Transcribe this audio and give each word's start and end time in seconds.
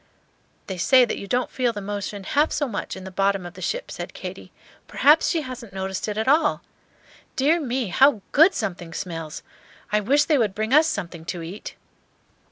"They 0.65 0.79
say 0.79 1.05
that 1.05 1.19
you 1.19 1.27
don't 1.27 1.51
feel 1.51 1.73
the 1.73 1.79
motion 1.79 2.23
half 2.23 2.51
so 2.51 2.67
much 2.67 2.95
in 2.97 3.03
the 3.03 3.11
bottom 3.11 3.45
of 3.45 3.53
the 3.53 3.61
ship," 3.61 3.91
said 3.91 4.15
Katy. 4.15 4.51
"Perhaps 4.87 5.27
she 5.29 5.41
hasn't 5.43 5.73
noticed 5.73 6.07
it 6.07 6.17
at 6.17 6.27
all. 6.27 6.63
Dear 7.35 7.59
me, 7.59 7.89
how 7.89 8.23
good 8.31 8.55
something 8.55 8.93
smells! 8.95 9.43
I 9.91 9.99
wish 9.99 10.23
they 10.23 10.39
would 10.39 10.55
bring 10.55 10.73
us 10.73 10.87
something 10.87 11.23
to 11.25 11.43
eat." 11.43 11.75